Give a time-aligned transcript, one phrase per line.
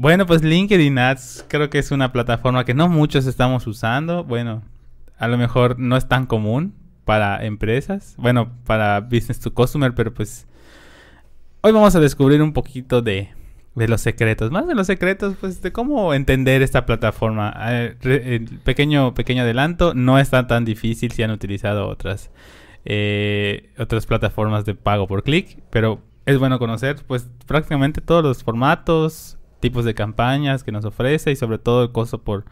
[0.00, 4.22] Bueno, pues LinkedIn Ads creo que es una plataforma que no muchos estamos usando.
[4.22, 4.62] Bueno,
[5.18, 6.72] a lo mejor no es tan común
[7.04, 8.14] para empresas.
[8.16, 10.46] Bueno, para business to customer, pero pues
[11.62, 13.30] hoy vamos a descubrir un poquito de,
[13.74, 14.52] de los secretos.
[14.52, 17.52] Más de los secretos, pues de cómo entender esta plataforma.
[18.62, 22.30] Pequeño, pequeño adelanto, no está tan difícil si han utilizado otras,
[22.84, 28.44] eh, otras plataformas de pago por clic, pero es bueno conocer pues prácticamente todos los
[28.44, 32.44] formatos, tipos de campañas que nos ofrece y sobre todo el costo por,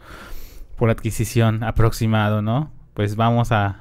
[0.75, 2.71] por adquisición aproximado, ¿no?
[2.93, 3.79] Pues vamos a,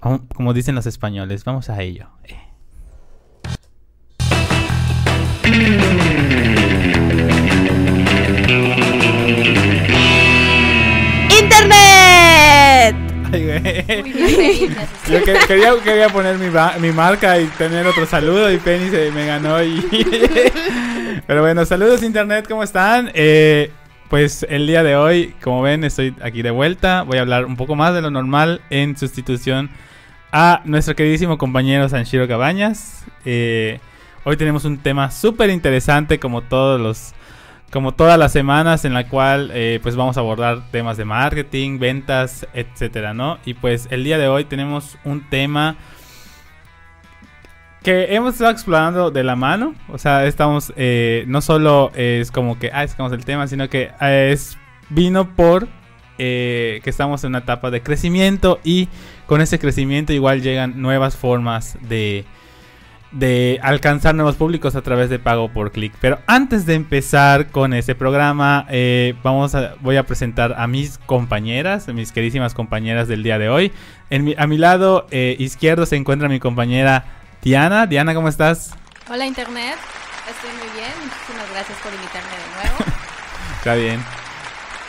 [0.00, 2.08] como dicen los españoles, vamos a ello.
[2.24, 2.36] Eh.
[15.08, 16.46] Yo que- quería, quería poner mi,
[16.80, 19.80] mi marca y tener otro saludo y Penny se me ganó y...
[21.26, 23.10] Pero bueno, saludos internet, ¿cómo están?
[23.14, 23.70] Eh,
[24.08, 27.02] pues el día de hoy, como ven, estoy aquí de vuelta.
[27.02, 29.70] Voy a hablar un poco más de lo normal en sustitución
[30.32, 33.04] a nuestro queridísimo compañero Sanshiro Cabañas.
[33.24, 33.80] Eh,
[34.24, 37.12] hoy tenemos un tema súper interesante como todos los...
[37.76, 41.78] Como todas las semanas en la cual eh, pues vamos a abordar temas de marketing,
[41.78, 43.36] ventas, etcétera, ¿no?
[43.44, 45.76] Y pues el día de hoy tenemos un tema
[47.82, 49.74] que hemos estado explorando de la mano.
[49.90, 53.90] O sea, estamos, eh, no solo es como que, ah, escogemos el tema, sino que
[54.00, 54.56] eh, es,
[54.88, 55.68] vino por
[56.16, 58.88] que estamos en una etapa de crecimiento y
[59.26, 62.24] con ese crecimiento igual llegan nuevas formas de,
[63.12, 65.94] de alcanzar nuevos públicos a través de pago por clic.
[66.00, 70.98] Pero antes de empezar con este programa, eh, vamos a, voy a presentar a mis
[70.98, 73.72] compañeras, a mis queridísimas compañeras del día de hoy.
[74.10, 77.04] En mi- a mi lado eh, izquierdo se encuentra mi compañera
[77.42, 77.86] Diana.
[77.86, 78.74] Diana, ¿cómo estás?
[79.08, 79.76] Hola Internet,
[80.28, 82.92] estoy muy bien, muchísimas gracias por invitarme de nuevo.
[83.58, 84.25] Está bien.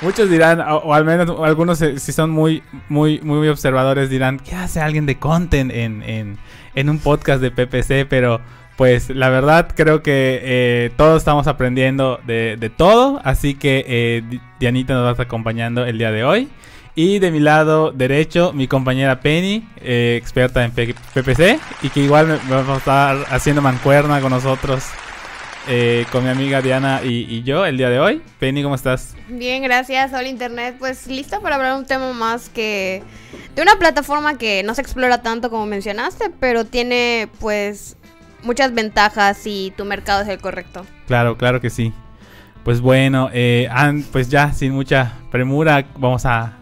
[0.02, 4.56] Muchos dirán, o, al menos algunos eh, si son muy, muy, muy observadores dirán, ¿qué
[4.56, 6.38] hace alguien de content en,
[6.76, 8.08] en, un podcast de PPC?
[8.08, 8.40] Pero
[8.76, 14.24] pues la verdad creo que eh, todos estamos aprendiendo de, de todo, así que eh,
[14.30, 16.48] Di- Dianita nos va a estar acompañando el día de hoy.
[16.94, 22.40] Y de mi lado derecho, mi compañera Penny, eh, experta en PPC, y que igual
[22.48, 24.84] me va a estar haciendo mancuerna con nosotros,
[25.68, 28.22] eh, con mi amiga Diana y, y yo el día de hoy.
[28.40, 29.16] Penny, ¿cómo estás?
[29.28, 30.14] Bien, gracias.
[30.14, 30.76] Hola Internet.
[30.80, 33.04] Pues lista para hablar un tema más que
[33.56, 37.98] de una plataforma que no se explora tanto como mencionaste, pero tiene pues
[38.44, 40.86] muchas ventajas si tu mercado es el correcto.
[41.08, 41.94] Claro, claro que sí.
[42.64, 43.70] Pues bueno, eh,
[44.12, 46.58] pues ya sin mucha premura vamos a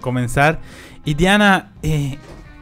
[0.00, 0.60] comenzar.
[1.04, 2.16] Y Diana, eh,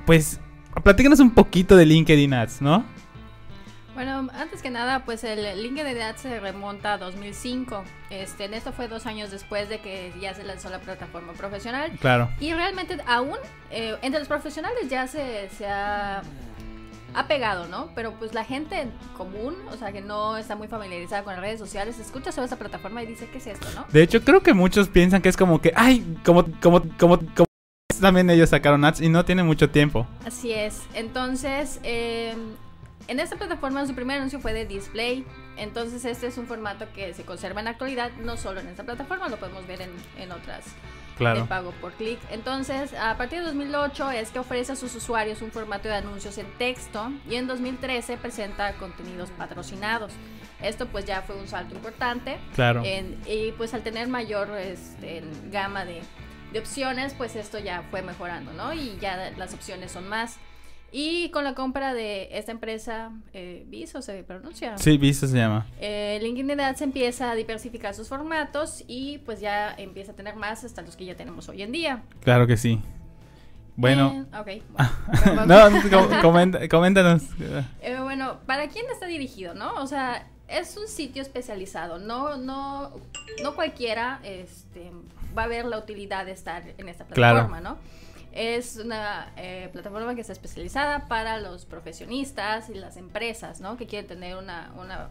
[0.05, 0.41] pues
[0.83, 2.85] platícanos un poquito de LinkedIn Ads, ¿no?
[3.97, 7.83] Bueno, antes que nada, pues el LinkedIn Ads se remonta a 2005.
[8.11, 11.91] Este, en esto fue dos años después de que ya se lanzó la plataforma profesional.
[11.99, 13.39] Claro, Y realmente aún
[13.71, 16.21] eh, entre los profesionales ya se, se ha,
[17.15, 17.89] ha pegado, ¿no?
[17.95, 18.87] Pero pues la gente
[19.17, 22.59] común, o sea, que no está muy familiarizada con las redes sociales, escucha sobre esta
[22.59, 23.87] plataforma y dice, ¿qué es esto, no?
[23.91, 27.47] de hecho creo que muchos piensan que es como que, ay, como, como, como, como
[27.99, 30.07] también ellos sacaron ads y no tiene mucho tiempo.
[30.27, 30.83] Así es.
[30.93, 32.35] Entonces, eh,
[33.09, 35.25] en esta plataforma su primer anuncio fue de display.
[35.57, 38.85] Entonces, este es un formato que se conserva en la actualidad, no solo en esta
[38.85, 42.19] plataforma, lo podemos ver en, en otras de Claro, pago por clic.
[42.31, 46.37] Entonces, a partir de 2008 es que ofrece a sus usuarios un formato de anuncios
[46.37, 50.13] en texto y en 2013 presenta contenidos patrocinados.
[50.61, 52.83] Esto pues ya fue un salto importante claro.
[52.85, 56.03] en- y pues al tener mayor este, gama de,
[56.53, 58.75] de opciones, pues esto ya fue mejorando, ¿no?
[58.75, 60.37] Y ya las opciones son más.
[60.93, 64.79] Y con la compra de esta empresa, eh, Viso se pronuncia.
[64.79, 65.67] Sí, visto se llama.
[65.81, 70.65] Eh, LinkedIn Ads empieza a diversificar sus formatos y pues ya empieza a tener más
[70.65, 72.03] hasta los que ya tenemos hoy en día.
[72.21, 72.81] Claro que sí.
[73.79, 74.63] Bueno, Eh, ok.
[75.47, 77.23] bueno, no, comenta- coméntanos.
[77.83, 79.75] Eh, bueno, ¿para quién está dirigido, no?
[79.83, 81.99] O sea, es un sitio especializado.
[81.99, 82.93] No, no,
[83.43, 84.91] no cualquiera este,
[85.37, 87.49] va a ver la utilidad de estar en esta Claro.
[87.49, 87.77] plataforma, ¿no?
[88.39, 93.77] Es una eh, plataforma que está especializada para los profesionistas y las empresas, ¿no?
[93.79, 95.09] Que quieren tener una, una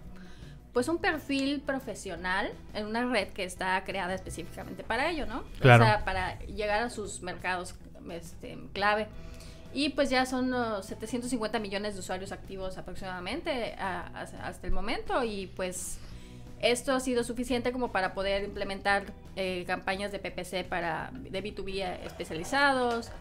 [0.74, 5.44] pues un perfil profesional en una red que está creada específicamente para ello, ¿no?
[5.60, 5.83] Claro.
[5.83, 7.74] O sea, para llegar a sus mercados
[8.12, 9.07] este, clave.
[9.74, 14.72] Y pues ya son uh, 750 millones de usuarios activos aproximadamente a- a- hasta el
[14.74, 15.98] momento y pues
[16.62, 19.04] esto ha sido suficiente como para poder implementar
[19.36, 23.12] eh, campañas de PPC para de B2B especializados,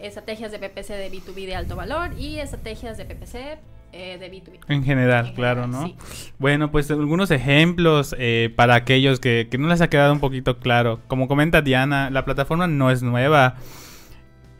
[0.00, 3.58] estrategias de PPC de B2B de alto valor y estrategias de PPC
[3.92, 4.60] eh, de B2B.
[4.68, 5.86] En general, En claro, general, ¿no?
[6.14, 6.32] sí.
[6.38, 10.58] Bueno, pues algunos ejemplos eh, para aquellos que, que no les ha quedado un poquito
[10.58, 11.00] claro.
[11.08, 13.56] Como comenta Diana, la plataforma no es nueva.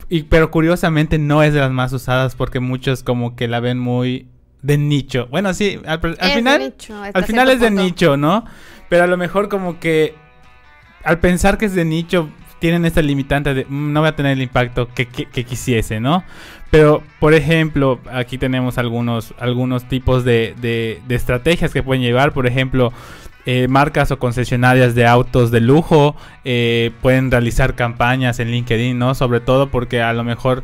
[0.08, 3.78] Y, pero curiosamente no es de las más usadas porque muchos como que la ven
[3.78, 4.26] muy
[4.62, 5.26] de nicho.
[5.30, 6.00] Bueno, sí, al,
[6.34, 8.44] final, nicho, al final es de nicho, ¿no?
[8.88, 10.14] Pero a lo mejor como que
[11.04, 12.28] al pensar que es de nicho
[12.58, 15.98] tienen esta limitante de "Mm, no voy a tener el impacto que, que- que quisiese,
[15.98, 16.24] ¿no?
[16.70, 22.32] Pero, por ejemplo, aquí tenemos algunos, algunos tipos de, de- de estrategias que pueden llevar.
[22.32, 22.92] Por ejemplo,
[23.46, 26.14] eh, marcas o concesionarias de autos de lujo
[26.44, 29.14] eh, pueden realizar campañas en LinkedIn, ¿no?
[29.14, 30.62] Sobre todo porque a lo mejor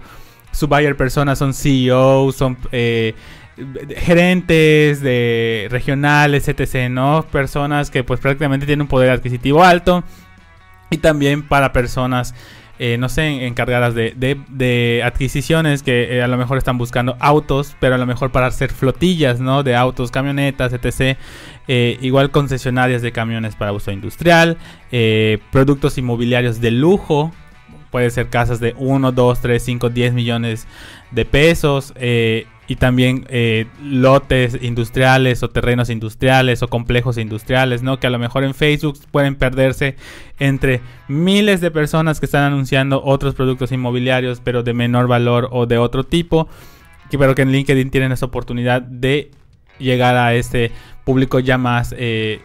[0.53, 3.15] su buyer personas son CEOs, son eh,
[3.97, 7.25] gerentes de regionales, etc., ¿no?
[7.31, 10.05] Personas que pues prácticamente tienen un poder adquisitivo alto.
[10.91, 12.33] Y también para personas,
[12.79, 17.75] eh, no sé, encargadas de, de- adquisiciones que eh, a lo mejor están buscando autos,
[17.81, 19.63] pero a lo mejor para hacer flotillas, ¿no?
[19.65, 21.19] De autos, camionetas, etc.
[21.67, 24.59] Eh, igual concesionarias de camiones para uso industrial,
[25.51, 27.33] productos inmobiliarios de lujo,
[27.91, 30.69] puede ser casas de 1, 2, 3, 5, 10 millones
[31.11, 31.93] de pesos.
[32.69, 37.99] Y también eh, lotes industriales o terrenos industriales o complejos industriales, ¿no?
[38.01, 39.95] Que a lo mejor en Facebook pueden perderse
[40.39, 45.67] entre miles de personas que están anunciando otros productos inmobiliarios, pero de menor valor o
[45.67, 46.49] de otro tipo.
[47.11, 49.31] que- Pero que en LinkedIn tienen esa oportunidad de
[49.79, 50.73] llegar a este
[51.05, 51.95] público ya más...
[51.97, 52.41] eh,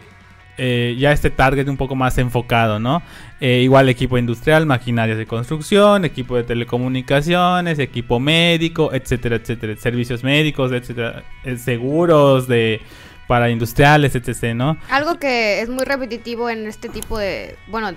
[0.58, 3.02] eh, ya este target un poco más enfocado, ¿no?
[3.40, 10.22] Eh, igual equipo industrial, maquinarias de construcción, equipo de telecomunicaciones, equipo médico, etcétera, etcétera, servicios
[10.22, 12.80] médicos, etcétera, eh, seguros de
[13.26, 14.76] para industriales, etc., ¿no?
[14.90, 17.92] Algo que es muy repetitivo en este tipo de, bueno,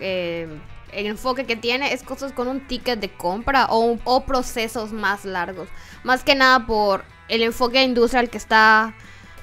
[0.00, 0.48] eh,
[0.92, 5.68] el enfoque que tiene es cosas con un ticket de compra o procesos más largos.
[6.02, 8.94] Más que nada por el enfoque industrial que está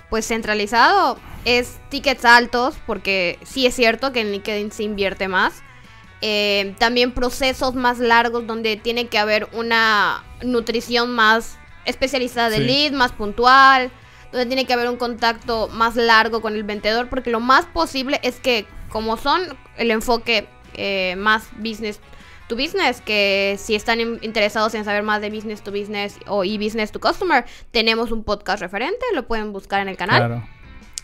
[0.09, 1.17] pues centralizado.
[1.45, 5.63] Es tickets altos porque sí es cierto que en LinkedIn se invierte más.
[6.21, 12.63] Eh, también procesos más largos donde tiene que haber una nutrición más especializada de Sí.
[12.63, 13.91] lead, más puntual,
[14.31, 18.19] donde tiene que haber un contacto más largo con el vendedor, porque lo más posible
[18.23, 19.41] es que como son
[19.77, 21.99] el enfoque eh, más business
[22.47, 26.43] to business, que si están in- interesados en saber más de business to business o
[26.43, 30.47] y business to customer, tenemos un podcast referente, lo pueden buscar en el canal Claro.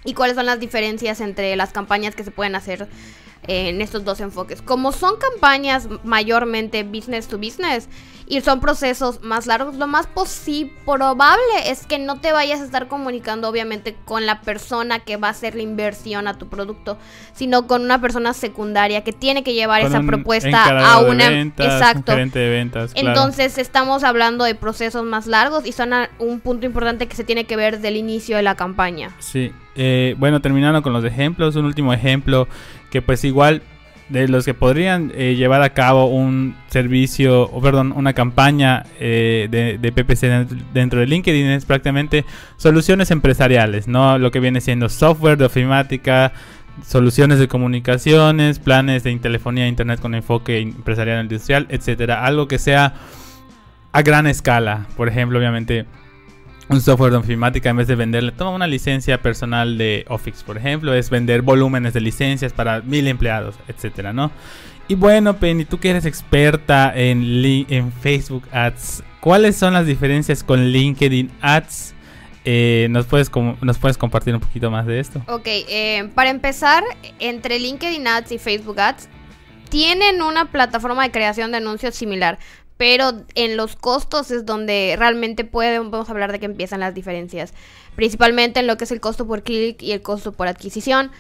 [0.06, 2.88] y cuáles son las diferencias entre las campañas que se pueden hacer
[3.48, 4.62] en estos dos enfoques.
[4.62, 7.90] Como son campañas mayormente business to business
[8.38, 12.64] y son procesos más largos, lo más posi- probable es que no te vayas a
[12.66, 16.98] estar comunicando obviamente con la persona que va a hacer la inversión a tu producto,
[17.34, 20.66] sino con una persona secundaria que tiene que llevar Con esa propuesta
[20.96, 22.16] a de una ventas, un exacto.
[22.16, 23.08] de ventas, claro.
[23.10, 27.24] Entonces estamos hablando de procesos más largos y son a- un punto importante que se
[27.24, 29.12] tiene que ver del inicio de la campaña.
[29.20, 32.48] Sí, eh, bueno, terminando con los ejemplos, un último ejemplo
[32.90, 33.62] que pues igual
[34.10, 39.48] de los que podrían eh, llevar a cabo un servicio, o perdón, una campaña eh,
[39.50, 42.26] de, de PPC dentro, de LinkedIn es prácticamente
[42.58, 44.18] soluciones empresariales, ¿no?
[44.18, 46.34] Lo que viene siendo software de ofimática,
[46.86, 52.94] soluciones de comunicaciones, planes de telefonía, internet con enfoque empresarial industrial, etcétera, algo que sea
[53.92, 55.86] a gran escala, por ejemplo, obviamente
[56.70, 60.58] un software de ofimática en vez de venderle, toma una licencia personal de Office, por
[60.58, 64.32] ejemplo, es vender volúmenes de licencias para mil empleados, etcétera, ¿no?
[64.88, 67.24] Y bueno, Penny, tú que eres experta en,
[67.70, 71.94] en Facebook Ads, ¿cuáles son las diferencias con LinkedIn Ads?
[72.46, 75.22] Eh, ¿nos, puedes com- ¿Nos puedes compartir un poquito más de esto?
[75.28, 76.84] Ok, eh, para empezar,
[77.20, 79.08] entre LinkedIn Ads y Facebook Ads
[79.70, 82.38] tienen una plataforma de creación de anuncios similar,
[82.78, 87.54] pero en los costos es donde realmente podemos hablar de que empiezan las diferencias,
[87.96, 91.12] principalmente en lo que es el costo por clic y el costo por adquisición.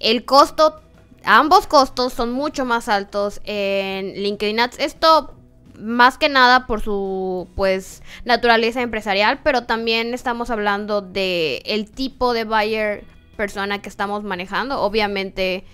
[0.00, 0.80] El costo,
[1.24, 4.78] ambos costos son mucho más altos en LinkedIn Ads.
[4.78, 5.34] Esto
[5.78, 12.32] más que nada por su pues naturaleza empresarial, pero también estamos hablando de el tipo
[12.34, 13.04] de buyer
[13.36, 14.80] persona que estamos manejando.
[14.80, 15.64] Obviamente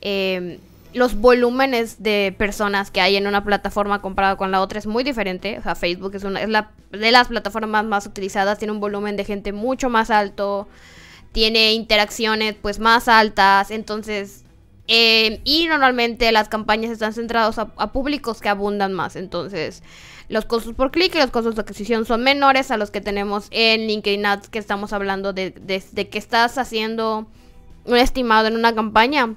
[0.00, 0.58] eh,
[0.96, 5.04] los volúmenes de personas que hay en una plataforma comparado con la otra es muy
[5.04, 5.58] diferente.
[5.58, 9.16] O sea, Facebook es una es la de las plataformas más utilizadas, tiene un volumen
[9.16, 10.66] de gente mucho más alto,
[11.32, 14.44] tiene interacciones pues más altas, entonces
[14.88, 19.16] eh, y normalmente las campañas están centradas a, a públicos que abundan más.
[19.16, 19.82] Entonces,
[20.28, 23.48] los costos por clic y los costos de adquisición son menores a los que tenemos
[23.50, 27.26] en LinkedIn Ads, que estamos hablando de, de- de que estás haciendo
[27.84, 29.34] un estimado en una campaña.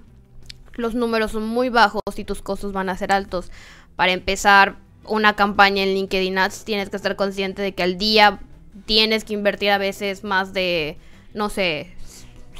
[0.76, 3.52] Los números son muy bajos y tus costos van a ser altos.
[3.96, 8.40] Para empezar una campaña en LinkedIn Ads, tienes que estar consciente de que al día
[8.86, 10.98] tienes que invertir a veces más de,
[11.34, 11.92] no sé,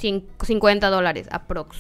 [0.02, 1.78] cin- 50 dólares aprox.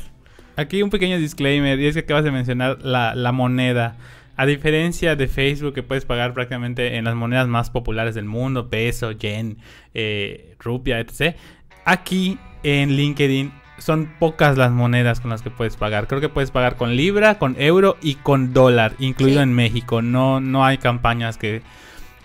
[0.55, 3.97] Aquí un pequeño disclaimer, y es que acabas de mencionar la, la moneda.
[4.35, 8.69] A diferencia de Facebook, que puedes pagar prácticamente en las monedas más populares del mundo,
[8.69, 9.57] peso, yen,
[9.93, 11.35] eh, rupia, etc.
[11.83, 16.07] Aquí en LinkedIn son pocas las monedas con las que puedes pagar.
[16.07, 19.43] Creo que puedes pagar con libra, con euro y con dólar, incluido Sí.
[19.43, 20.01] en México.
[20.01, 21.61] No, no hay campañas que,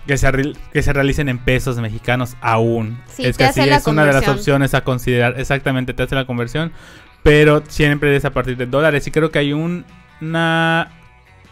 [0.06, 0.30] que, se,
[0.73, 2.99] que se realicen en pesos mexicanos aún.
[3.08, 5.38] Sí, es que hace sí, la es una de las opciones a considerar.
[5.38, 6.73] Exactamente, te hace la conversión.
[7.23, 9.06] Pero siempre es a partir de dólares.
[9.06, 9.84] Y creo que hay un,
[10.20, 10.90] una,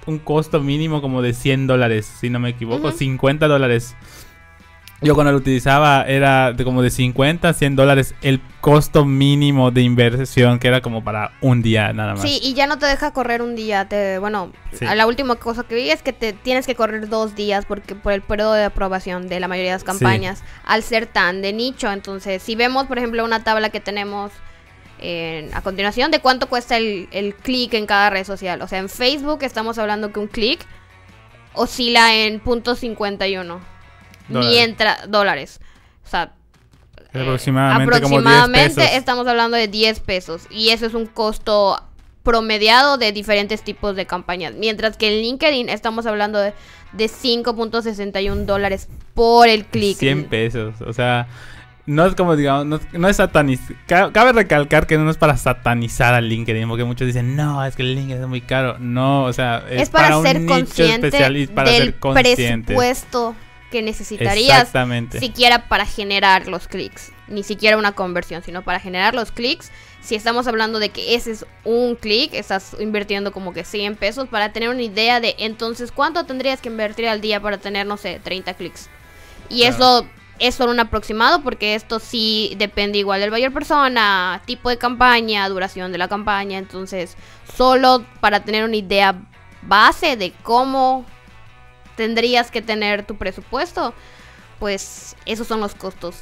[0.06, 2.88] un costo mínimo como de 100 dólares, si no me equivoco.
[2.88, 2.98] Ujú.
[2.98, 3.96] 50 dólares.
[5.02, 9.70] Yo cuando lo utilizaba era de como de 50 a 100 dólares el costo mínimo
[9.72, 12.22] de inversión, que era como para un día nada más.
[12.22, 13.88] Sí, y ya no te deja correr un día.
[13.88, 14.84] Te, bueno, Sí.
[14.84, 18.12] la última cosa que vi es que te tienes que correr dos días porque por
[18.12, 21.90] el periodo de aprobación de la mayoría de las campañas, al ser tan de nicho.
[21.90, 24.30] Entonces, si vemos, por ejemplo, una tabla que tenemos
[25.00, 28.62] en- a continuación de cuánto cuesta el, el clic en cada red social.
[28.62, 30.64] O sea, en Facebook estamos hablando que un clic
[31.54, 33.58] oscila en punto .51
[34.28, 34.56] Dólares.
[34.56, 35.60] mientras dólares.
[36.04, 36.32] O sea,
[37.12, 38.96] Es aproximadamente como 10 aproximadamente pesos.
[38.96, 41.82] estamos hablando de 10 pesos y eso es un costo
[42.22, 44.54] promediado de diferentes tipos de campañas.
[44.54, 46.54] Mientras que en LinkedIn estamos hablando de,
[46.92, 49.98] de 5.61 dólares por el clic.
[49.98, 50.74] 100 pesos.
[50.86, 51.26] O sea,
[51.84, 53.76] no es como, digamos, no, no es satanizar.
[53.86, 57.82] Cabe recalcar que no es para satanizar al LinkedIn, porque muchos dicen, no, es que
[57.82, 58.78] el LinkedIn es muy caro.
[58.78, 61.98] No, o sea, es, Es para, un ser nicho consciente especial y para del ser
[61.98, 62.66] consciente.
[62.66, 63.34] presupuesto
[63.72, 64.70] que necesitarías
[65.18, 67.10] siquiera para generar los clics.
[67.26, 69.72] Ni siquiera una conversión, sino para generar los clics.
[70.00, 74.28] Si estamos hablando de que ese es un clic, estás invirtiendo como que 100 pesos
[74.28, 77.96] para tener una idea de entonces cuánto tendrías que invertir al día para tener, no
[77.96, 78.88] sé, 30 clics.
[79.48, 79.74] Y Claro.
[79.74, 80.06] eso
[80.38, 85.48] es solo un aproximado porque esto sí depende igual del buyer persona, tipo de campaña,
[85.48, 86.58] duración de la campaña.
[86.58, 87.16] Entonces,
[87.56, 89.14] solo para tener una idea
[89.62, 91.06] base de cómo
[91.96, 93.94] tendrías que tener tu presupuesto,
[94.58, 96.16] pues esos son los costos.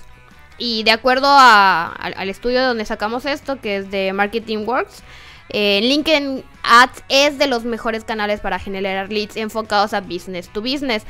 [0.59, 5.03] Y de acuerdo a- al, estudio donde sacamos esto, que es de Marketing Works,
[5.49, 10.61] eh, LinkedIn Ads es de los mejores canales para generar leads enfocados a business to
[10.61, 11.05] business.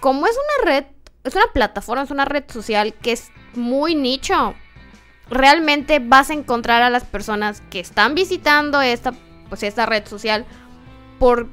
[0.00, 0.84] Como es una red,
[1.24, 4.54] es una plataforma, es una red social que es muy nicho,
[5.30, 9.12] realmente vas a encontrar a las personas que están visitando esta,
[9.48, 10.44] pues, esta red social
[11.18, 11.48] por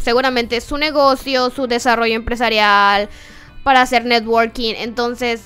[0.00, 3.08] seguramente su negocio, su desarrollo empresarial,
[3.64, 4.74] para hacer networking.
[4.76, 5.42] Entonces,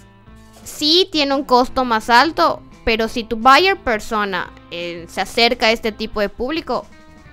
[0.65, 5.73] sí tiene un costo más alto, pero si tu buyer persona eh, se acerca a
[5.73, 6.87] este tipo de público,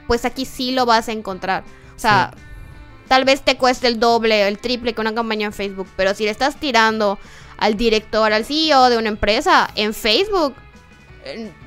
[0.07, 1.63] pues aquí sí lo vas a encontrar.
[1.95, 2.31] O sea,
[3.07, 6.25] tal vez te cueste el doble, el triple que una campaña en Facebook, pero si
[6.25, 7.19] le estás tirando
[7.57, 10.55] al director, al CEO de una empresa en Facebook,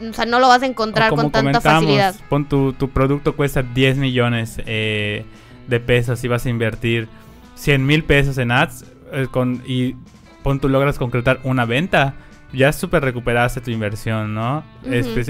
[0.09, 2.15] o sea, no lo vas a encontrar como con tanta facilidad.
[2.29, 5.25] Pon tu, tu producto cuesta 10 millones eh,
[5.67, 7.09] de pesos y vas a invertir
[7.55, 9.95] 100 mil pesos en ads eh, con, y
[10.43, 12.15] pon tú logras concretar una venta,
[12.53, 14.65] ya súper recuperaste tu inversión, ¿no?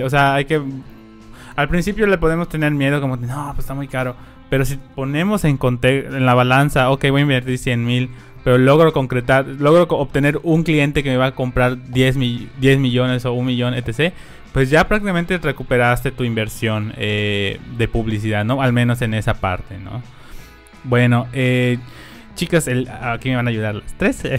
[0.05, 0.62] O sea, hay que...
[1.55, 4.17] Al principio le podemos tener miedo como, no, pues está muy caro.
[4.49, 8.11] Pero si ponemos en, en la balanza, ok, voy a invertir 100 mil,
[8.44, 12.78] pero logro concretar, logro obtener un cliente que me va a comprar 10, mi- 10
[12.78, 14.12] millones o un millón, etc.
[14.52, 18.61] Pues ya prácticamente recuperaste tu inversión eh, de publicidad, ¿no?
[18.62, 20.02] Al menos en esa parte, ¿no?
[20.84, 21.78] Bueno, eh,
[22.34, 24.22] chicas, el- aquí me van a ayudar las tres.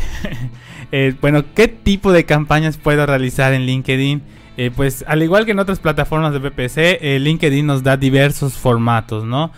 [0.92, 4.22] Eh, bueno, ¿qué tipo de campañas puedo realizar en LinkedIn?
[4.58, 8.54] Eh, pues al igual que en otras plataformas de PPC, eh, LinkedIn nos da diversos
[8.54, 9.52] formatos, ¿no?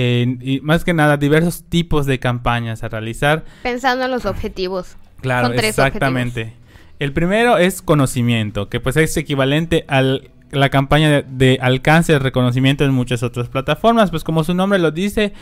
[0.00, 3.44] Eh, y más que nada, diversos tipos de campañas a realizar.
[3.64, 4.96] Pensando en los objetivos.
[5.20, 6.52] Claro, Son tres exactamente.
[7.00, 10.02] El primero es conocimiento, que pues es equivalente a
[10.52, 14.12] la campaña de, de alcance de reconocimiento en muchas otras plataformas.
[14.12, 15.32] Pues como su nombre lo dice,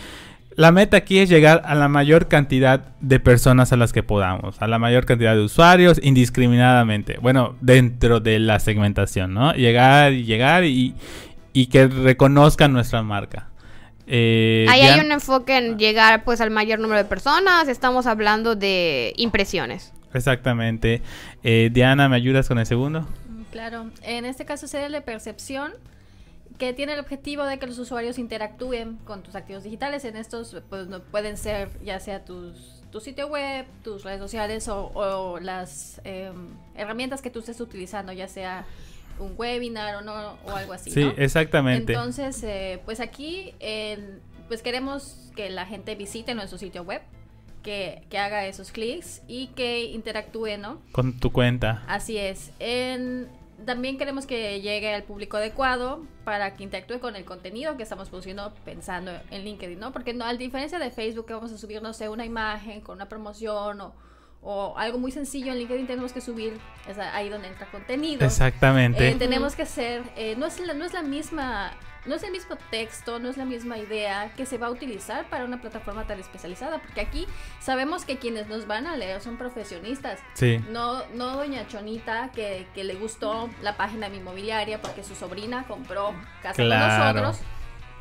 [0.55, 4.63] la meta aquí es llegar a la mayor cantidad de personas a las que podamos,
[4.63, 7.19] a la mayor cantidad de usuarios indiscriminadamente.
[7.21, 9.53] Bueno, dentro de la segmentación, ¿no?
[9.53, 10.95] Llegar y llegar y,
[11.53, 13.51] y que reconozcan nuestra marca.
[14.07, 17.69] Eh, Ahí hay un enfoque en llegar pues al mayor número de personas.
[17.69, 19.93] Estamos hablando de impresiones.
[20.15, 21.03] Exactamente.
[21.43, 23.01] Eh, Diana, ¿me ayudas con el segundo?
[23.29, 25.73] Mm, Claro, en este caso sería la percepción
[26.59, 30.05] que tiene el objetivo de que los usuarios interactúen con tus activos digitales.
[30.05, 34.69] En estos pues, no- pueden ser ya sea tus, tu sitio web, tus redes sociales
[34.69, 38.65] o, o las em, herramientas que tú estés utilizando, ya sea
[39.19, 40.91] un webinar o no o algo así.
[40.91, 41.15] Sí, ¿no?
[41.17, 41.93] exactamente.
[41.93, 47.03] Entonces, eh, pues aquí, en- pues queremos que la gente visite nuestro sitio web,
[47.63, 50.81] que, que haga esos clics y que interactúe, ¿no?
[50.93, 51.83] Con tu cuenta.
[51.89, 52.53] Así es.
[52.61, 53.29] En,
[53.65, 58.09] también queremos que llegue al público adecuado para que interactúe con el contenido que estamos
[58.09, 59.93] produciendo pensando en LinkedIn, ¿no?
[59.93, 62.97] Porque no, a diferencia de Facebook que vamos a subir, no sé, una imagen con
[62.97, 63.95] una promoción o,
[64.49, 66.57] o algo muy sencillo en LinkedIn tenemos que subir,
[66.89, 68.25] es ahí donde entra contenido.
[68.25, 69.09] Exactamente.
[69.11, 71.73] Eh, tenemos que hacer, eh, no, es la, no es la misma
[72.07, 75.29] no es el mismo texto, no es la misma idea que se va a utilizar
[75.29, 77.27] para una plataforma tan especializada, porque aquí
[77.59, 80.21] sabemos que quienes nos van a leer son profesionistas.
[80.35, 80.61] Sí.
[80.71, 85.65] No, no doña Chonita que, que le gustó la página de inmobiliaria porque su sobrina
[85.67, 87.15] compró casa Claro.
[87.15, 87.56] con nosotros.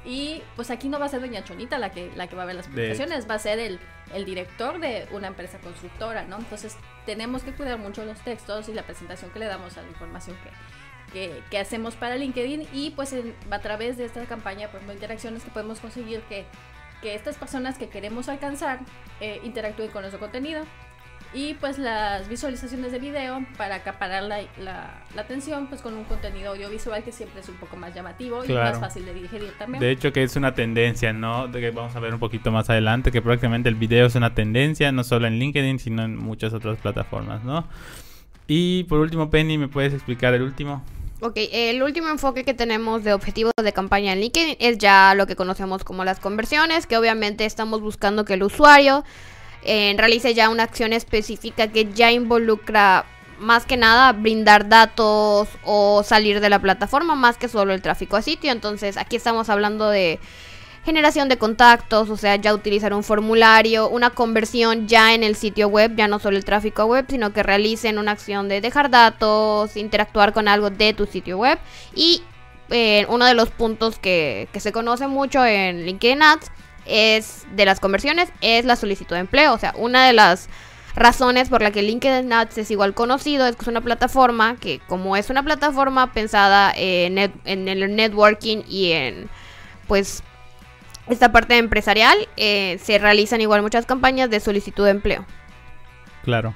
[0.06, 2.46] Y pues aquí no va a ser doña Chonita la que, la que va a
[2.46, 3.80] ver las publicaciones, va a ser el,
[4.14, 6.38] el director de una empresa constructora, ¿no?
[6.38, 9.88] Entonces tenemos que cuidar mucho los textos y la presentación que le damos a la
[9.88, 12.68] información que, que, que hacemos para LinkedIn.
[12.72, 16.46] Y pues en- a través de esta campaña, pues interacciones que podemos conseguir que,
[17.02, 18.80] que estas personas que queremos alcanzar
[19.22, 20.64] eh, interactúen con nuestro contenido
[21.34, 26.06] y pues las visualizaciones de video para acaparar la, la- la atención pues con un
[26.06, 29.82] contenido audiovisual que siempre es un poco más llamativo y más fácil de digerir también.
[29.82, 31.48] De hecho que es una tendencia, ¿no?
[31.48, 34.34] De que vamos a ver un poquito más adelante, que prácticamente el video es una
[34.34, 37.68] tendencia, no solo en LinkedIn, sino en muchas otras plataformas, ¿no?
[38.48, 40.84] Y por último, Penny, ¿me puedes explicar el último?
[41.22, 45.26] Ok, el último enfoque que tenemos de objetivos de campaña en LinkedIn es ya lo
[45.28, 49.04] que conocemos como las conversiones, que obviamente estamos buscando que el usuario
[49.66, 53.06] eh, realice ya una acción específica que ya involucra
[53.40, 58.16] más que nada brindar datos o salir de la plataforma más que solo el tráfico
[58.16, 58.52] a sitio.
[58.52, 60.20] Entonces aquí estamos hablando de
[60.86, 65.68] generación de contactos, o sea, ya utilizar un formulario, una conversión ya en el sitio
[65.68, 68.92] web, ya no solo el tráfico a web, sino que realicen una acción de dejar
[68.92, 71.58] datos, interactuar con algo de tu sitio web.
[71.96, 72.22] Y
[72.70, 76.52] eh, uno de los puntos que, que se conoce mucho en LinkedIn Ads
[76.86, 79.54] es de las conversiones, es la solicitud de empleo.
[79.54, 80.50] O sea, una de las
[80.96, 85.18] razones por la que LinkedIn es igual conocido es que es una plataforma que como
[85.18, 89.30] es una plataforma pensada en el networking y en
[89.88, 90.24] pues
[91.08, 95.26] esta parte empresarial eh, se realizan igual muchas campañas de solicitud de empleo.
[96.24, 96.56] Claro.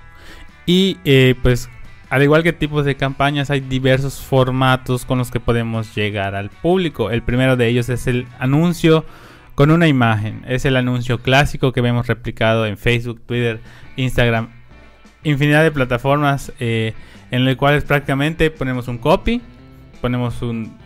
[0.66, 1.70] Y eh, pues,
[2.10, 6.50] al igual que tipos de campañas, hay diversos formatos con los que podemos llegar al
[6.50, 7.12] público.
[7.12, 9.06] El primero de ellos es el anuncio
[9.60, 10.46] con una imagen.
[10.48, 13.60] Es el anuncio clásico que vemos replicado en Facebook, Twitter,
[13.98, 14.48] Instagram,
[15.26, 16.94] infinidad de plataformas eh,
[17.30, 19.42] en el cual prácticamente ponemos un copy,
[20.00, 20.78] ponemos un,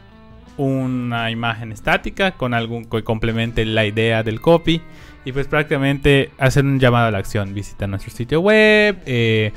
[0.57, 4.81] una imagen estática con algún que complemente la idea del copy
[5.23, 9.53] y pues prácticamente hacer un llamado a la acción, visitar nuestro sitio web, eh,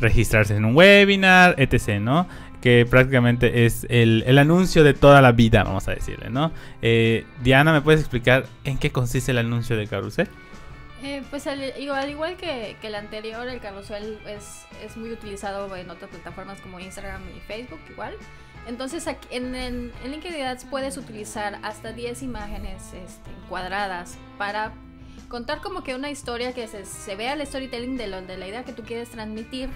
[0.00, 2.26] registrarse en un webinar, etc., ¿no?
[2.60, 6.52] Que prácticamente es el, el anuncio de toda la vida, vamos a decirle, ¿no?
[6.82, 10.28] Eh, Diana, ¿me puedes explicar en qué consiste el anuncio de carrusel?
[11.02, 15.12] Eh, pues al igual, al igual que, que el anterior, el carrusel es, es muy
[15.12, 18.14] utilizado en otras plataformas como Instagram y Facebook igual.
[18.66, 24.72] Entonces aquí, en, en, en LinkedIn Ads puedes utilizar hasta 10 imágenes este, cuadradas para
[25.28, 28.48] contar como que una historia que se, se vea el storytelling de, lo, de la
[28.48, 29.68] idea que tú quieres transmitir.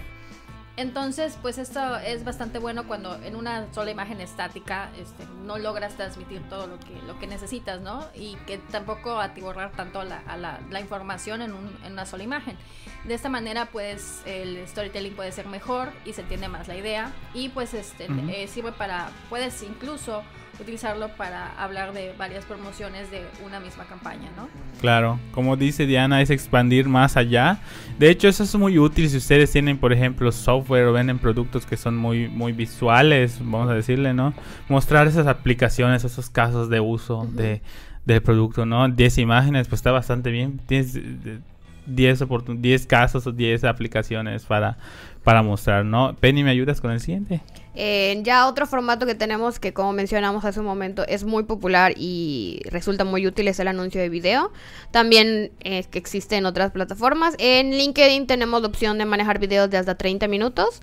[0.81, 5.95] Entonces, pues esto es bastante bueno cuando en una sola imagen estática este, no logras
[5.95, 8.03] transmitir todo lo que, lo que necesitas, ¿no?
[8.15, 12.23] Y que tampoco atiborrar tanto la, a la, la información en, un- en una sola
[12.23, 12.57] imagen.
[13.03, 17.11] De esta manera, pues el storytelling puede ser mejor y se entiende más la idea.
[17.35, 20.23] Y pues este eh, sirve para, puedes incluso
[20.61, 24.47] utilizarlo para hablar de varias promociones de una misma campaña, ¿no?
[24.79, 27.59] Claro, como dice Diana, es expandir más allá.
[27.99, 31.65] De hecho, eso es muy útil si ustedes tienen, por ejemplo, software o venden productos
[31.65, 34.33] que son muy, muy visuales, vamos a decirle, ¿no?
[34.69, 37.61] Mostrar esas aplicaciones, esos casos de uso de,
[38.05, 38.87] del producto, ¿no?
[38.87, 40.59] 10 imágenes, pues está bastante bien.
[40.67, 41.39] Tienes eh,
[41.87, 44.77] 10, oportun- 10 casos o 10 aplicaciones para,
[45.23, 46.15] para mostrar, ¿no?
[46.15, 47.41] Penny, ¿me ayudas con el siguiente?
[47.73, 52.61] Ya otro formato que tenemos que como mencionamos hace un momento es muy popular y
[52.69, 54.51] resulta muy útil es el anuncio de video.
[54.91, 57.35] También que existe en otras plataformas.
[57.37, 60.81] En LinkedIn tenemos la opción de manejar videos de hasta 30 minutos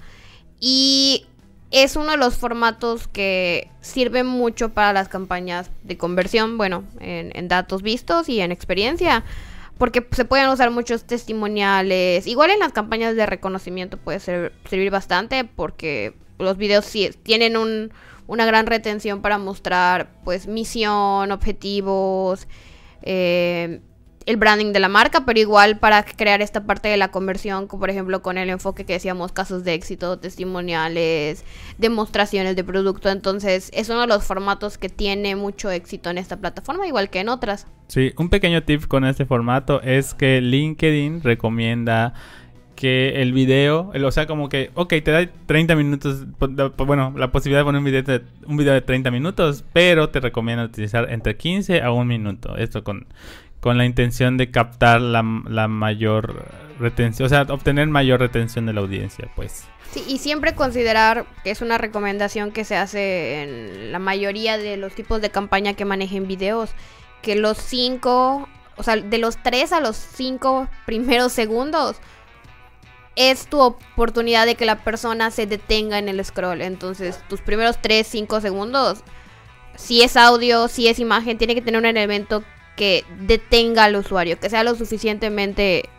[0.60, 1.26] y
[1.70, 7.30] es uno de los formatos que sirve mucho para las campañas de conversión, bueno, en,
[7.34, 9.24] en datos vistos y en experiencia.
[9.78, 12.26] Porque se pueden usar muchos testimoniales.
[12.26, 17.56] Igual en las campañas de reconocimiento puede ser- servir bastante porque los videos sí tienen
[17.56, 17.92] un-
[18.26, 22.46] una gran retención para mostrar pues misión, objetivos,
[23.02, 23.80] eh,
[24.28, 27.80] el branding de la marca, pero igual para crear esta parte de la conversión, como
[27.80, 31.46] por ejemplo con el enfoque que decíamos, casos de éxito, testimoniales,
[31.78, 33.08] demostraciones de producto.
[33.08, 37.20] Entonces es uno de los formatos que tiene mucho éxito en esta plataforma, igual que
[37.20, 37.66] en otras.
[37.86, 42.12] Sí, un pequeño tip con este formato es que LinkedIn recomienda
[42.76, 46.26] que el video, o sea, como que, ok, te da 30 minutos,
[46.76, 50.20] bueno, la posibilidad de poner un video de, un video de 30 minutos, pero te
[50.20, 52.56] recomienda utilizar entre 15 a un minuto.
[52.56, 53.08] Esto con,
[53.60, 56.46] con la intención de captar la, la mayor
[56.78, 59.64] retención, o sea, obtener mayor retención de la audiencia, pues.
[59.92, 64.76] Sí, y siempre considerar que es una recomendación que se hace en la mayoría de
[64.76, 66.70] los tipos de campaña que manejen videos,
[67.22, 71.96] que los 5, o sea, de los 3 a los 5 primeros segundos
[73.16, 76.62] es tu oportunidad de que la persona se detenga en el scroll.
[76.62, 79.02] Entonces, tus primeros 3, 5 segundos,
[79.74, 82.44] si es audio, si es imagen, tiene que tener un elemento
[82.78, 85.90] que detenga al usuario, que sea lo suficientemente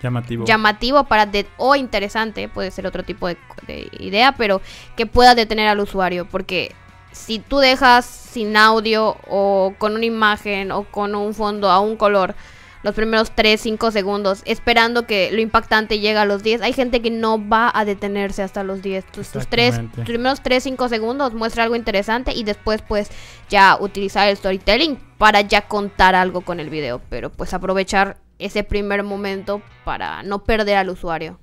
[0.00, 4.62] llamativo, llamativo para de o interesante, puede ser otro tipo de, de idea, pero
[4.96, 6.72] que pueda detener al usuario, porque
[7.10, 11.96] si tú dejas sin audio o con una imagen o con un fondo a un
[11.96, 12.36] color,
[12.82, 16.62] los primeros 3, 5 segundos, esperando que lo impactante llegue a los 10.
[16.62, 19.06] Hay gente que no va a detenerse hasta los 10.
[19.06, 23.10] Tus, tus, tres, tus primeros 3, 5 segundos muestra algo interesante y después pues
[23.48, 27.00] ya utilizar el storytelling para ya contar algo con el video.
[27.08, 31.38] Pero pues aprovechar ese primer momento para no perder al usuario.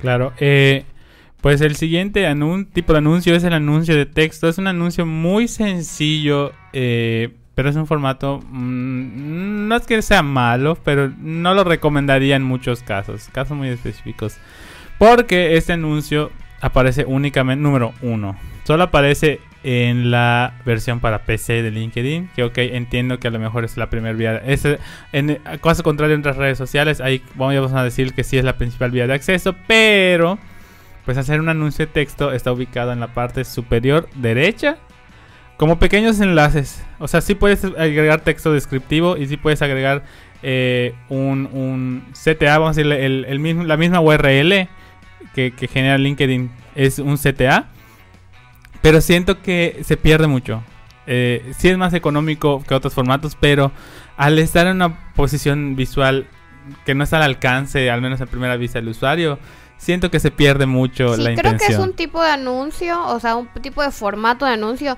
[0.00, 0.84] Claro, eh,
[1.40, 2.26] pues el siguiente
[2.72, 4.48] tipo de anuncio es el anuncio de texto.
[4.48, 6.52] Es un anuncio muy sencillo.
[6.72, 12.36] Eh, pero es un formato, mmm, no es que sea malo, pero no lo recomendaría
[12.36, 14.36] en muchos casos, casos muy específicos.
[14.98, 21.70] Porque este anuncio aparece únicamente, número uno, solo aparece en la versión para PC de
[21.70, 22.30] LinkedIn.
[22.34, 24.36] Que ok, entiendo que a lo mejor es la primera vía.
[24.38, 24.66] Es,
[25.12, 28.56] en caso contrario, en otras redes sociales, ahí vamos a decir que sí es la
[28.56, 29.54] principal vía de acceso.
[29.66, 30.38] Pero,
[31.04, 34.78] pues hacer un anuncio de texto está ubicado en la parte superior derecha
[35.56, 36.84] como pequeños enlaces.
[36.98, 40.04] O sea, sí puedes agregar texto descriptivo y sí puedes agregar
[40.42, 44.68] eh, un, CTA, vamos a decirle, el, mismo, la misma URL
[45.34, 47.68] que, genera LinkedIn es un CTA.
[48.80, 50.64] Pero siento que se pierde mucho.
[51.06, 53.72] Eh, sí es más económico que otros formatos, pero
[54.16, 56.26] al estar en una posición visual
[56.84, 59.38] que no está al alcance, al menos a primera vista del usuario,
[59.78, 61.56] siento que se pierde mucho la intención.
[61.56, 64.96] Creo que es un tipo de anuncio, o sea, un tipo de formato de anuncio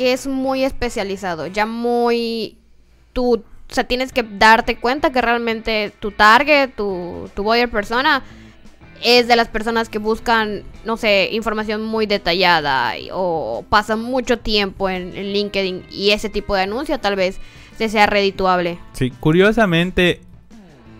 [0.00, 2.56] que es muy especializado, ya muy
[3.12, 8.22] tú, o sea, tienes que darte cuenta que realmente tu target, tu, tu buyer persona
[9.04, 14.88] es de las personas que buscan, no sé, información muy detallada o pasan mucho tiempo
[14.88, 17.38] en, en LinkedIn y ese tipo de anuncio tal vez
[17.76, 18.78] te sea redituable.
[18.94, 20.22] Sí, curiosamente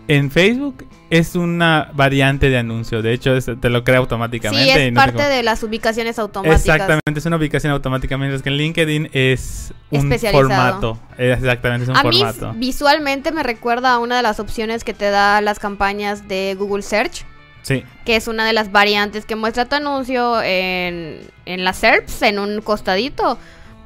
[0.07, 3.01] en Facebook es una variante de anuncio.
[3.01, 4.73] De hecho, te lo crea automáticamente.
[4.73, 6.61] Sí, es parte de las ubicaciones automáticas.
[6.65, 8.17] Exactamente, es una ubicación automática.
[8.17, 10.97] Mientras que en LinkedIn es un formato.
[11.17, 12.53] Exactamente, es un a formato.
[12.53, 16.55] Mí, visualmente me recuerda a una de las opciones que te da las campañas de
[16.57, 17.25] Google Search.
[17.61, 17.83] Sí.
[18.05, 22.39] Que es una de las variantes que muestra tu anuncio en, en las SERPs, en
[22.39, 23.37] un costadito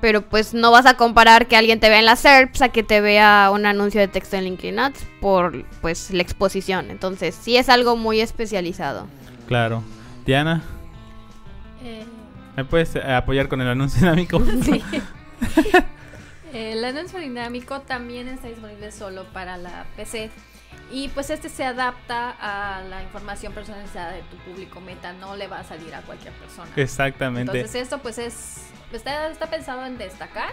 [0.06, 2.84] pero pues no vas a comparar que alguien te vea en la SERPs a que
[2.84, 6.92] te vea un anuncio de texto en LinkedIn Ads por pues la exposición.
[6.92, 9.08] Entonces, sí es algo muy especializado.
[9.48, 9.82] Claro.
[10.24, 10.62] Diana,
[11.84, 12.06] eh...
[12.56, 14.40] ¿me puedes apoyar con el anuncio dinámico?
[14.64, 14.84] Sí.
[16.54, 20.30] el anuncio dinámico también está disponible solo para la PC.
[20.92, 25.48] Y pues este se adapta a la información personalizada de tu público meta, no le
[25.48, 26.70] va a salir a cualquier persona.
[26.76, 27.52] Exactamente.
[27.52, 30.50] Entonces esto pues es está, está pensado en destacar,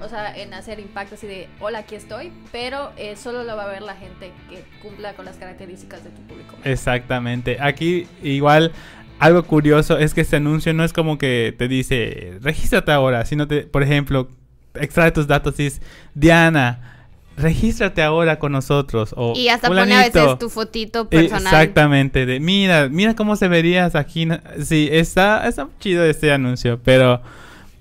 [0.00, 3.64] o sea, en hacer impacto así de, hola, aquí estoy, pero eh, solo lo va
[3.64, 6.56] a ver la gente que cumpla con las características de tu público.
[6.64, 7.58] Exactamente.
[7.60, 8.72] Aquí igual
[9.18, 13.48] algo curioso es que este anuncio no es como que te dice, regístrate ahora, sino
[13.48, 14.28] te, por ejemplo,
[14.74, 15.82] extrae tus datos y es,
[16.14, 16.97] Diana,
[17.38, 19.14] regístrate ahora con nosotros.
[19.16, 21.46] O, y hasta pone a veces tu fotito personal.
[21.46, 24.28] Exactamente, de mira, mira cómo se verías aquí.
[24.62, 27.22] Sí, está, está chido este anuncio, pero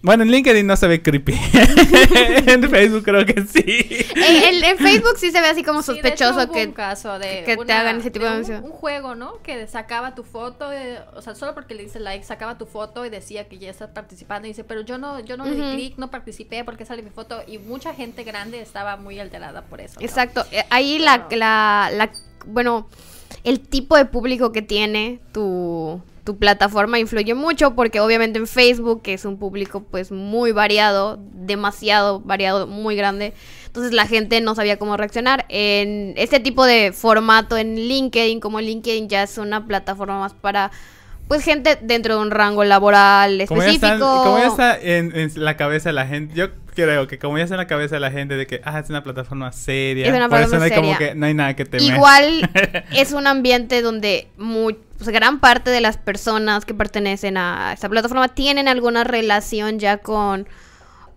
[0.08, 1.34] bueno, en LinkedIn no se ve creepy.
[2.48, 4.06] en Facebook creo que sí.
[4.16, 8.10] En, Facebook sí se ve así como sospechoso que, caso de que te hagan ese
[8.10, 8.62] tipo de, anuncio.
[8.64, 9.42] Un, juego, ¿no?
[9.44, 10.70] Que sacaba tu foto,
[11.14, 13.90] o sea, solo porque le dice like, sacaba tu foto y decía que ya estás
[13.90, 14.48] participando.
[14.48, 17.10] Y dice, pero yo no, yo no le di clic, no participé porque sale mi
[17.10, 17.42] foto.
[17.46, 20.00] Y mucha gente grande estaba muy alterada por eso.
[20.00, 20.46] Exacto.
[20.52, 22.12] Eh, ahí la, la, la,
[22.46, 22.88] bueno,
[23.44, 29.02] el tipo de público que tiene tu tu plataforma influye mucho porque obviamente en Facebook,
[29.02, 33.34] que es un público pues muy variado, demasiado variado, muy grande,
[33.68, 35.46] Entonces la gente no sabía cómo reaccionar.
[35.48, 40.70] En este tipo de formato en LinkedIn, como LinkedIn ya es una plataforma más para
[41.30, 43.98] pues gente dentro de un rango laboral específico.
[43.98, 46.50] Como ya está, en, la cabeza de la gente, yo
[46.84, 48.90] creo que como ya está en la cabeza de la gente de que ah, es
[48.90, 50.84] una plataforma seria, es una por eso no hay seria.
[50.84, 51.96] como que no hay nada que temer.
[51.96, 52.50] Igual
[52.92, 58.28] es un ambiente donde muy, gran parte de las personas que pertenecen a esta plataforma
[58.28, 60.48] tienen alguna relación ya con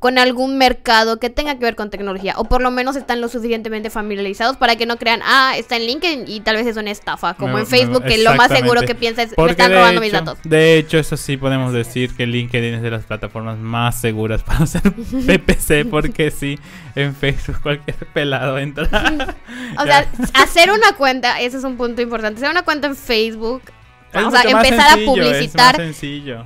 [0.00, 3.28] con algún mercado que tenga que ver con tecnología o por lo menos están lo
[3.28, 6.90] suficientemente familiarizados para que no crean, ah, está en LinkedIn y tal vez es una
[6.90, 10.12] estafa, como en Facebook, que lo más seguro que piensa es, me están robando mis
[10.12, 10.38] datos.
[10.42, 14.64] De hecho, eso sí podemos decir que LinkedIn es de las plataformas más seguras para
[14.64, 16.58] hacer PPC, porque sí,
[16.94, 18.88] en Facebook cualquier pelado entra.
[19.78, 23.62] O sea, hacer una cuenta, ese es un punto importante, hacer una cuenta en Facebook,
[24.12, 25.76] Es o sea, empezar a publicitar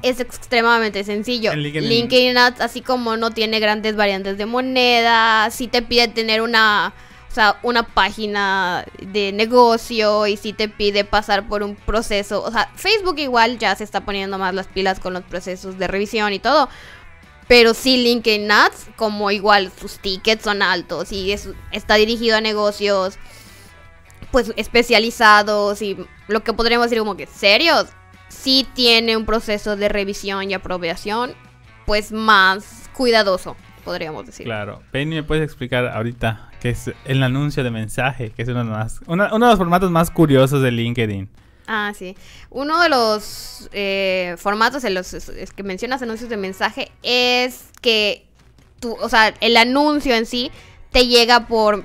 [0.02, 1.52] Es extremadamente sencillo.
[1.52, 6.08] En LinkedIn- LinkedIn, Ads, así como no tiene grandes variantes de moneda, sí te pide
[6.08, 6.92] tener una,
[7.30, 12.42] o sea, una página de negocio y sí te pide pasar por un proceso.
[12.42, 15.86] O sea, Facebook igual ya se está poniendo más las pilas con los procesos de
[15.88, 16.68] revisión y todo.
[17.48, 22.40] Pero sí LinkedIn Ads, como igual sus tickets son altos y es- está dirigido a
[22.40, 23.14] negocios
[24.34, 27.86] pues especializados y lo que podríamos decir como que serios,
[28.28, 31.34] sí tiene un proceso de revisión y aprobación
[31.86, 34.44] pues más cuidadoso, podríamos decir.
[34.44, 34.82] Claro.
[34.90, 38.30] Penny, ¿me puedes explicar ahorita qué es el anuncio de mensaje?
[38.30, 41.28] Que es uno de, los más- una- uno de los formatos más curiosos de LinkedIn.
[41.68, 42.16] Ah, sí.
[42.50, 48.26] Uno de los eh, formatos en los es- que mencionas anuncios de mensaje es que
[48.80, 50.50] tú, o sea, el anuncio en sí
[50.90, 51.84] te llega por,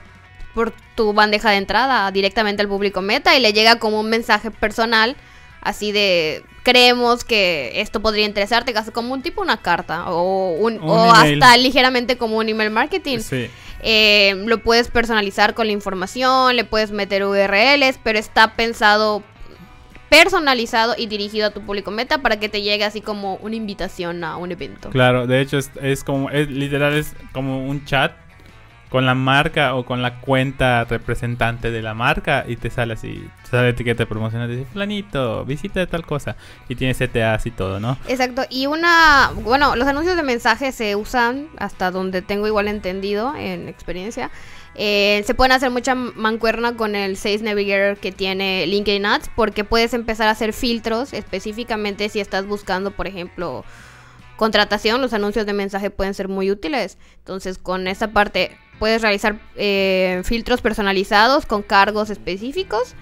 [0.56, 4.52] por tu bandeja de entrada directamente al público meta y le llega como un mensaje
[4.52, 5.16] personal,
[5.62, 10.74] así de creemos que esto podría interesarte, casi como un tipo una carta o, un,
[10.74, 13.20] Un o hasta ligeramente como un email marketing.
[13.20, 13.50] Sí.
[13.82, 19.24] Eh, lo puedes personalizar con la información, le puedes meter URLs, pero está pensado
[20.10, 24.26] personalizado y dirigido a tu público meta para que te llegue así como una invitación
[24.26, 24.90] a un evento.
[24.90, 28.12] Claro, de hecho es, es como, es literal es como un chat
[28.90, 33.28] con la marca o con la cuenta representante de la marca y te sale así,
[33.44, 36.36] te sale etiqueta promocional, dice flanito, visita tal cosa
[36.68, 37.98] y tiene CTAs y todo, ¿no?
[38.08, 43.36] Exacto, y una, bueno, los anuncios de mensaje se usan hasta donde tengo igual entendido
[43.36, 44.32] en experiencia.
[44.76, 49.64] Eh, se pueden hacer mucha mancuerna con el Sales Navigator que tiene LinkedIn Ads porque
[49.64, 53.66] puedes empezar a hacer filtros específicamente si estás buscando, por ejemplo,
[54.40, 56.98] contratación, los anuncios de mensaje pueden ser muy útiles.
[57.18, 62.96] Entonces, con esta parte puedes realizar eh, filtros personalizados con cargos específicos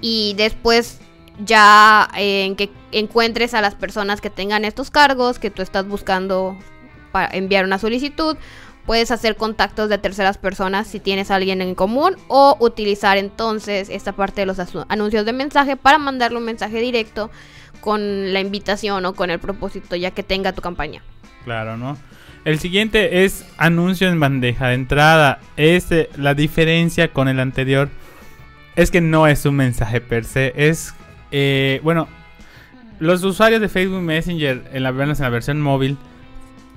[0.00, 0.98] y después
[1.44, 5.86] ya eh, en que encuentres a las personas que tengan estos cargos que tú estás
[5.86, 6.58] buscando
[7.12, 8.36] para enviar una solicitud,
[8.84, 13.90] puedes hacer contactos de terceras personas si tienes a alguien en común o utilizar entonces
[13.90, 17.30] esta parte de los anuncios de mensaje para mandarle un mensaje directo
[17.80, 21.02] con la invitación o con el propósito ya que tenga tu campaña.
[21.44, 21.96] Claro, ¿no?
[22.44, 25.40] El siguiente es anuncio en bandeja de entrada.
[25.56, 27.88] Este, la diferencia con el anterior
[28.76, 30.52] es que no es un mensaje per se.
[30.56, 30.94] Es,
[31.32, 32.08] eh, bueno,
[32.98, 35.98] los usuarios de Facebook Messenger, en la, en la versión móvil,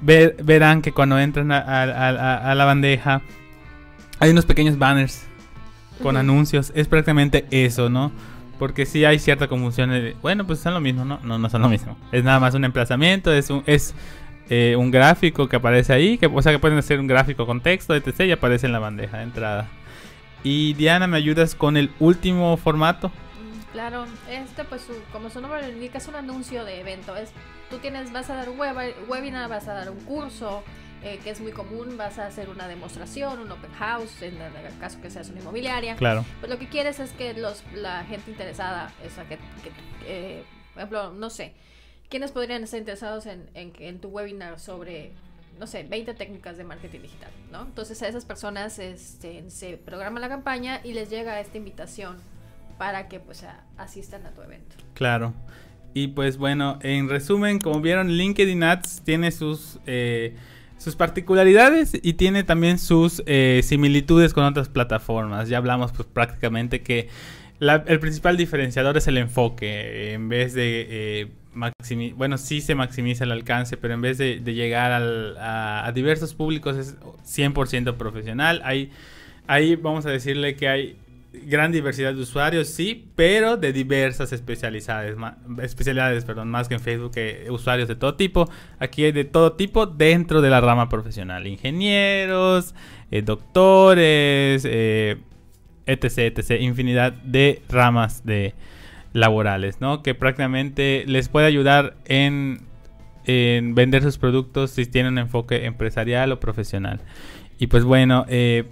[0.02, 3.22] ver- verán que cuando entran a, a- a- a la bandeja
[4.20, 5.24] hay unos pequeños banners
[6.02, 6.72] con anuncios.
[6.76, 8.12] Es prácticamente eso, ¿no?
[8.60, 9.90] Porque sí hay cierta confusión.
[9.90, 11.20] de, bueno, pues son lo mismo, ¿no?
[11.24, 11.98] No, no son lo mismo.
[12.12, 13.94] Es nada más un emplazamiento, es un, es,
[14.50, 16.18] eh, un gráfico que aparece ahí.
[16.18, 18.22] Que, o sea, que pueden hacer un gráfico con texto, etc.
[18.22, 19.68] Y aparece en la bandeja de entrada.
[20.44, 23.08] Y Diana, ¿me ayudas con el último formato?
[23.10, 27.16] Mm, Claro, este pues su- como su nombre lo indica es un anuncio de evento.
[27.16, 27.32] Es,
[27.72, 28.76] tú tienes, vas a dar un web-
[29.08, 30.64] webinar, vas a dar un curso,
[31.04, 34.52] eh, que es muy común, vas a hacer una demostración, un open house, en el
[34.80, 35.96] caso que seas una inmobiliaria.
[35.96, 36.26] Claro.
[36.40, 39.72] Pues lo que quieres es que los, la gente interesada, esa que, que,
[40.08, 41.54] eh, por ejemplo, no sé,
[42.10, 45.12] ¿quiénes podrían estar interesados en, en tu webinar sobre,
[45.60, 47.62] no sé, 20 técnicas de marketing digital, ¿no?
[47.64, 52.18] Entonces a esas personas este, se programa la campaña y les llega esta invitación
[52.78, 54.76] para que pues a- asistan a tu evento.
[54.96, 55.34] Claro.
[55.96, 60.36] Y pues bueno, en resumen, como vieron, LinkedIn Ads tiene sus, eh,
[60.84, 65.50] sus particularidades y tiene también sus eh, similitudes con otras plataformas.
[65.50, 67.08] Ya hablamos pues prácticamente que
[67.60, 70.14] el principal diferenciador es el enfoque.
[70.14, 70.88] En vez de...
[70.90, 74.92] eh, maximi- bueno, sí se maximiza el alcance, pero en vez de, llegar
[75.40, 78.62] a diversos públicos es 100% profesional.
[78.66, 78.92] Hay,
[79.48, 80.98] ahí vamos a decirle que hay
[81.34, 85.18] gran diversidad de usuarios, sí, pero de diversas especialidades,
[85.62, 88.50] especialidades, perdón, más que en Facebook, que usuarios de todo tipo.
[88.80, 92.76] Aquí hay de todo tipo dentro de la rama profesional, ingenieros,
[93.12, 95.18] eh, doctores, eh,
[95.88, 98.54] etc, etc, infinidad de ramas de
[99.14, 100.04] laborales, ¿no?
[100.04, 102.62] Que prácticamente les puede ayudar en,
[103.26, 107.00] en vender sus productos si tienen enfoque empresarial o profesional.
[107.60, 108.66] Y pues bueno, eh,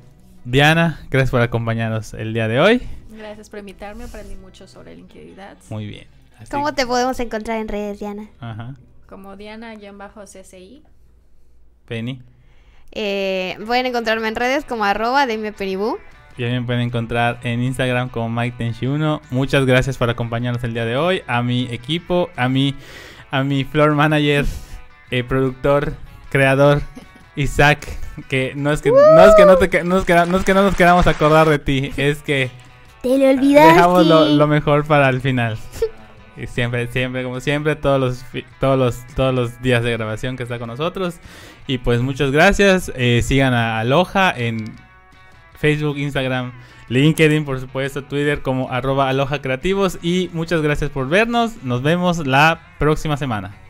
[0.43, 2.81] Diana, gracias por acompañarnos el día de hoy.
[3.11, 5.35] Gracias por invitarme, aprendí mucho sobre LinkedIn
[5.69, 6.07] Muy bien.
[6.49, 8.27] ¿Cómo te podemos encontrar en redes, Diana?
[8.39, 8.75] Ajá.
[9.07, 10.83] Como Diana-CCI.
[11.85, 12.21] Penny.
[12.91, 15.49] Eh, pueden encontrarme en redes como arroba de mi.
[15.49, 20.85] Y también pueden encontrar en Instagram como Mike 1 Muchas gracias por acompañarnos el día
[20.85, 21.21] de hoy.
[21.27, 22.75] A mi equipo, a mi,
[23.29, 24.45] a mi floor manager,
[25.11, 25.93] eh, productor,
[26.29, 26.81] creador,
[27.35, 27.87] Isaac.
[28.27, 30.53] Que no es que, no, es que no, te, no, es que, no es que
[30.53, 32.51] no nos queramos acordar de ti, es que
[33.01, 33.73] te lo olvidaste.
[33.73, 35.57] Dejamos lo, mejor para el final.
[36.37, 38.25] Y siempre, siempre, como siempre, todos los,
[38.59, 41.15] todos los, todos los días de grabación que está con nosotros.
[41.67, 42.91] Y pues muchas gracias.
[42.95, 44.75] Eh, sigan a Aloha en
[45.57, 46.53] Facebook, Instagram,
[46.89, 49.97] LinkedIn, por supuesto, Twitter como arroba Aloha Creativos.
[50.03, 51.63] Y muchas gracias por vernos.
[51.63, 53.60] Nos vemos la próxima semana.